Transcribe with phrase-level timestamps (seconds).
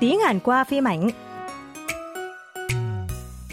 [0.00, 1.10] tiếng Hàn qua phim ảnh.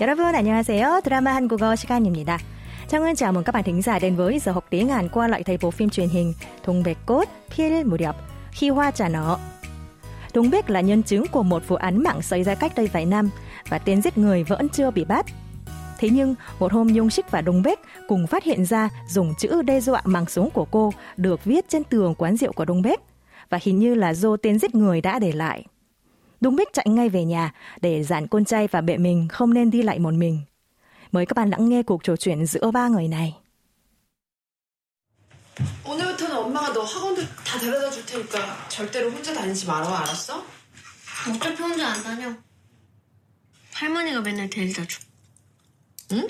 [0.01, 1.01] 여러분 안녕하세요.
[1.01, 2.37] 드라마 한국어 시간입니다.
[2.87, 5.43] Trang chào mừng các bạn thính giả đến với giờ học tiếng Hàn qua loại
[5.43, 8.15] thầy bộ phim truyền hình Thùng Bạch Cốt, Phiên Muryập,
[8.51, 9.37] Khi Hoa Trà Nở.
[10.33, 13.05] Thùng Bạch là nhân chứng của một vụ án mạng xảy ra cách đây vài
[13.05, 13.29] năm
[13.69, 15.25] và tên giết người vẫn chưa bị bắt.
[15.97, 19.61] Thế nhưng, một hôm Nhung Shik và Đông Bách cùng phát hiện ra dùng chữ
[19.61, 22.99] đe dọa mang súng của cô được viết trên tường quán rượu của Đông Bách
[23.49, 25.65] và hình như là do tên giết người đã để lại.
[26.43, 29.71] Đông Bách chạy ngay về nhà để dặn con trai và bệ mình không nên
[29.71, 30.41] đi lại một mình.
[31.11, 33.35] Mời các bạn lắng nghe cuộc trò chuyện giữa ba người này.
[35.83, 40.45] 오늘부터는 엄마가 너 학원도 다 데려다 줄 테니까 절대로 혼자 다니지 말아 알았어?
[41.27, 42.33] 어차피 혼자 안 다녀.
[43.73, 44.99] 할머니가 맨날 데려다 줘.
[46.13, 46.27] 응?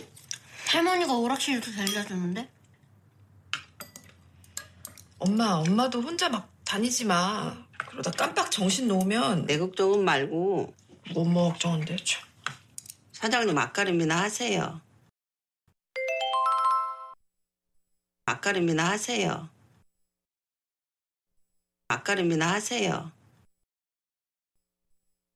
[0.68, 2.50] 할머니가 오락실도 데려다 주는데?
[5.20, 7.53] 엄마 엄마도 혼자 막 다니지 마
[7.95, 10.75] 그러다 깜빡 정신 놓으면 내 걱정은 말고
[11.14, 12.23] 뭐뭐 걱정인데 참.
[13.12, 14.81] 사장님 앞가림이나 하세요.
[18.27, 19.48] 앞가림이나 하세요.
[21.87, 23.12] 앞가림이나 하세요.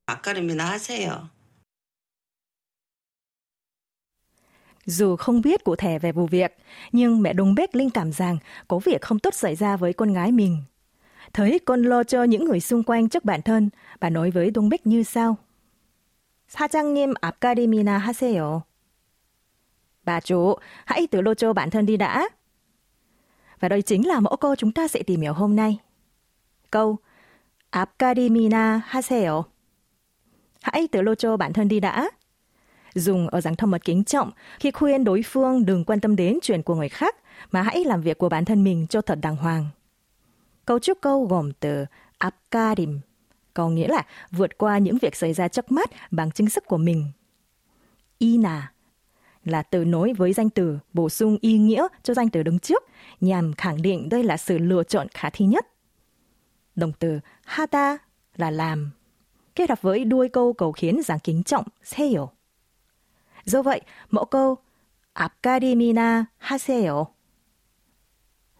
[0.07, 1.29] 앞가림이나 하세요.
[4.85, 6.57] Dù không biết cụ thể về vụ việc,
[6.91, 8.37] nhưng mẹ Đông Bách linh cảm rằng
[8.67, 10.63] có việc không tốt xảy ra với con gái mình.
[11.32, 14.68] Thấy con lo cho những người xung quanh trước bản thân, bà nói với Đông
[14.68, 15.36] Bách như sau.
[16.48, 18.62] 사장님 앞가림이나 하세요.
[20.04, 20.54] Bà chủ,
[20.84, 22.28] hãy tự lo cho bản thân đi đã.
[23.60, 25.78] Và đây chính là mẫu câu chúng ta sẽ tìm hiểu hôm nay.
[26.70, 26.98] Câu
[27.70, 29.42] 앞가림이나 하세요.
[30.62, 32.10] Hãy tự lo cho bản thân đi đã.
[32.94, 36.38] Dùng ở dạng thân mật kính trọng khi khuyên đối phương đừng quan tâm đến
[36.42, 37.16] chuyện của người khác
[37.50, 39.66] mà hãy làm việc của bản thân mình cho thật đàng hoàng.
[40.69, 41.85] Cấu trúc câu gồm từ
[42.17, 42.99] Abkarim,
[43.53, 46.77] có nghĩa là vượt qua những việc xảy ra trước mắt bằng chính sức của
[46.77, 47.05] mình.
[48.17, 48.73] Ina
[49.45, 52.83] là từ nối với danh từ bổ sung ý nghĩa cho danh từ đứng trước
[53.21, 55.67] nhằm khẳng định đây là sự lựa chọn khả thi nhất.
[56.75, 57.97] Động từ hata
[58.35, 58.91] là làm,
[59.55, 62.27] kết hợp với đuôi câu cầu khiến dạng kính trọng seyo.
[63.45, 64.57] Do vậy, mẫu câu
[65.13, 67.07] Akademina Haseo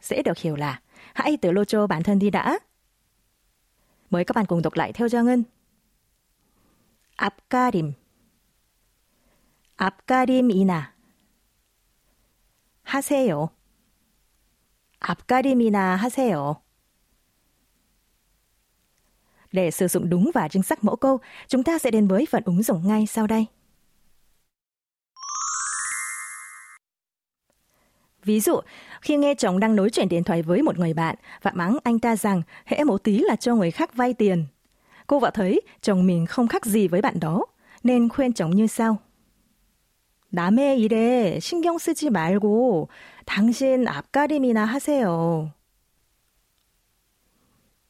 [0.02, 0.81] sẽ được hiểu là
[1.15, 2.59] hãy tự lo cho bản thân đi đã.
[4.11, 5.45] Mời các bạn cùng đọc lại theo Giang Ngân.
[7.17, 7.95] 앞가림
[9.77, 10.95] 앞가림이나
[12.85, 13.49] 하세요.
[15.01, 16.57] 앞가림이나 하세요.
[19.53, 22.43] Để sử dụng đúng và chính xác mẫu câu, chúng ta sẽ đến với phần
[22.45, 23.47] ứng dụng ngay sau đây.
[28.29, 28.61] Ví dụ,
[29.01, 31.99] khi nghe chồng đang nói chuyện điện thoại với một người bạn và mắng anh
[31.99, 34.47] ta rằng hễ một tí là cho người khác vay tiền.
[35.07, 37.47] Cô vợ thấy chồng mình không khác gì với bạn đó,
[37.83, 38.99] nên khuyên chồng như sau.
[40.35, 42.89] 남의 일에 신경 쓰지 말고
[43.25, 45.51] 당신 앞가림이나 하세요.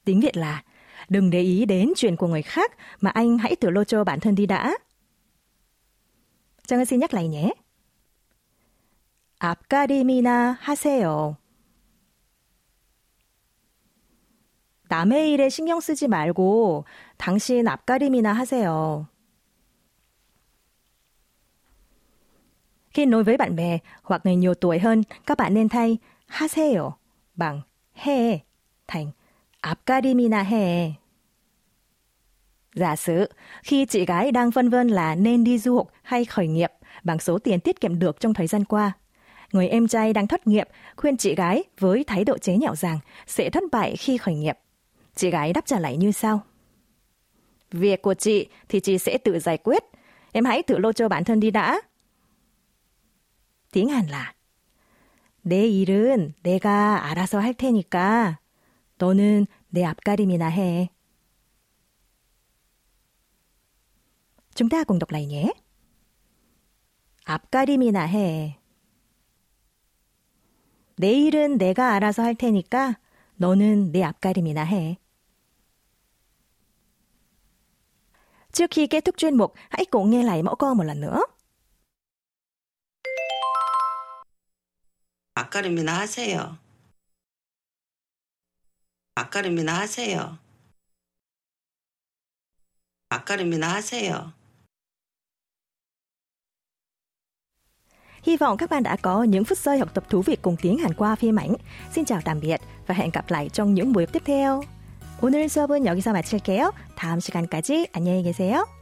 [0.04, 0.62] Tiếng Việt là
[1.08, 4.20] đừng để ý đến chuyện của người khác mà anh hãy tự lo cho bản
[4.20, 4.78] thân đi đã.
[6.66, 7.50] Trang xin nhắc lại nhé.
[9.38, 11.36] 앞가림이나 하세요.
[14.88, 16.84] 남의 일에 신경 쓰지 말고
[17.16, 19.06] 당신 앞가림이나 하세요.
[22.94, 26.90] Khi nói với bạn bè hoặc người nhiều tuổi hơn, các bạn nên thay 하세요
[27.36, 27.60] bằng
[28.06, 28.38] 해
[28.86, 29.12] thành
[29.60, 30.92] 앞가림이나 해.
[32.74, 33.30] Giả sử,
[33.62, 36.72] khi chị gái đang phân vân là nên đi du học hay khởi nghiệp
[37.04, 38.92] bằng số tiền tiết kiệm được trong thời gian qua,
[39.52, 42.98] người em trai đang thất nghiệp khuyên chị gái với thái độ chế nhạo rằng
[43.26, 44.58] sẽ thất bại khi khởi nghiệp.
[45.14, 46.40] Chị gái đáp trả lại như sau.
[47.70, 49.82] Việc của chị thì chị sẽ tự giải quyết.
[50.32, 51.80] Em hãy tự lo cho bản thân đi đã.
[53.74, 54.34] tiếng Hàn là
[55.42, 58.38] 내 일은 내가 알아서 할 테니까
[58.98, 60.88] 너는 내 앞가림이나 해.
[64.54, 65.52] Chúng ta cùng đọc lại nhé.
[67.24, 68.57] 앞가림이나 해.
[70.99, 72.99] 내 일은 내가 알아서 할 테니까
[73.37, 74.97] 너는 내 앞가림이나 해.
[80.09, 81.23] Nghe lại mẫu câu một lần nữa.
[85.35, 86.57] 앞가림이나 하세요.
[89.15, 90.37] 앞가림이나 하세요.
[93.09, 94.38] 앞가림이나 하세요.
[98.22, 100.78] Hy vọng các bạn đã có những phút giây học tập thú vị cùng tiếng
[100.78, 101.54] Hàn qua phim ảnh.
[101.94, 104.62] Xin chào tạm biệt và hẹn gặp lại trong những buổi tiếp theo.
[105.20, 106.72] 오늘 수업은 여기서 마칠게요.
[106.96, 108.77] 다음 시간까지 안녕히 계세요.